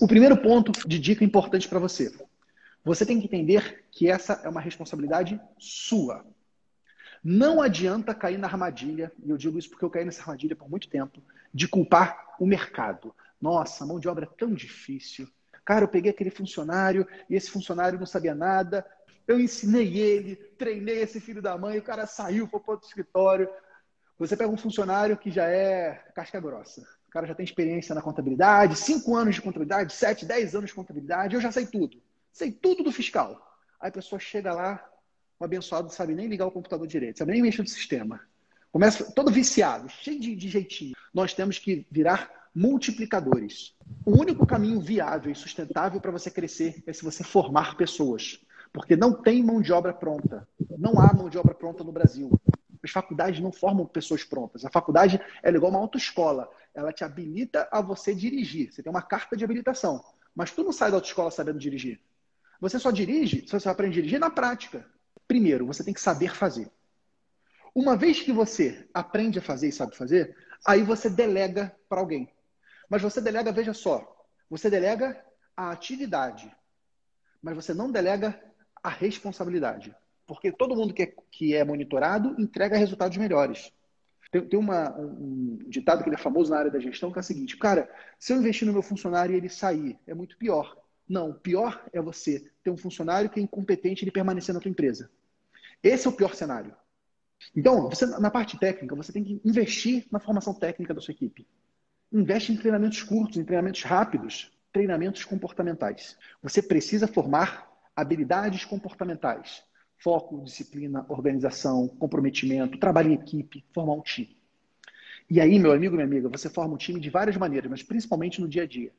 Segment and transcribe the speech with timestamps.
[0.00, 2.12] O primeiro ponto de dica importante para você.
[2.84, 6.24] Você tem que entender que essa é uma responsabilidade sua.
[7.22, 10.68] Não adianta cair na armadilha, e eu digo isso porque eu caí nessa armadilha por
[10.68, 11.22] muito tempo,
[11.54, 13.14] de culpar o mercado.
[13.40, 15.28] Nossa, mão de obra é tão difícil.
[15.64, 18.84] Cara, eu peguei aquele funcionário e esse funcionário não sabia nada.
[19.28, 23.48] Eu ensinei ele, treinei esse filho da mãe, o cara saiu, foi para outro escritório.
[24.18, 26.82] Você pega um funcionário que já é casca grossa.
[27.12, 30.74] O cara já tem experiência na contabilidade, cinco anos de contabilidade, sete, dez anos de
[30.74, 32.00] contabilidade, eu já sei tudo.
[32.32, 33.54] Sei tudo do fiscal.
[33.78, 34.82] Aí a pessoa chega lá,
[35.38, 38.18] o abençoado não sabe nem ligar o computador direito, sabe nem mexer no sistema.
[38.70, 40.94] Começa todo viciado, cheio de, de jeitinho.
[41.12, 43.74] Nós temos que virar multiplicadores.
[44.06, 48.40] O único caminho viável e sustentável para você crescer é se você formar pessoas.
[48.72, 50.48] Porque não tem mão de obra pronta.
[50.78, 52.30] Não há mão de obra pronta no Brasil.
[52.82, 54.64] As faculdades não formam pessoas prontas.
[54.64, 56.50] A faculdade é igual uma autoescola.
[56.74, 58.72] Ela te habilita a você dirigir.
[58.72, 60.04] Você tem uma carta de habilitação.
[60.34, 62.00] Mas tu não sai da autoescola sabendo dirigir.
[62.60, 64.86] Você só dirige, se você aprende a dirigir na prática.
[65.28, 66.70] Primeiro, você tem que saber fazer.
[67.74, 72.28] Uma vez que você aprende a fazer e sabe fazer, aí você delega para alguém.
[72.88, 75.24] Mas você delega, veja só, você delega
[75.56, 76.54] a atividade,
[77.40, 78.38] mas você não delega
[78.82, 79.94] a responsabilidade.
[80.26, 83.72] Porque todo mundo que é, que é monitorado entrega resultados melhores.
[84.30, 87.24] Tem, tem uma, um ditado que é famoso na área da gestão que é o
[87.24, 90.76] seguinte: cara, se eu investir no meu funcionário e ele sair, é muito pior.
[91.08, 94.70] Não, pior é você ter um funcionário que é incompetente e ele permanecer na tua
[94.70, 95.10] empresa.
[95.82, 96.74] Esse é o pior cenário.
[97.54, 101.46] Então, você, na parte técnica, você tem que investir na formação técnica da sua equipe.
[102.12, 106.16] Investe em treinamentos curtos, em treinamentos rápidos, treinamentos comportamentais.
[106.42, 109.64] Você precisa formar habilidades comportamentais.
[110.02, 114.36] Foco, disciplina, organização, comprometimento, trabalho em equipe, formar um time.
[115.30, 118.40] E aí, meu amigo, minha amiga, você forma um time de várias maneiras, mas principalmente
[118.40, 118.92] no dia a dia.